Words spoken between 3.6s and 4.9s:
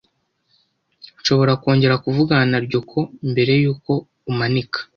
yuko umanika?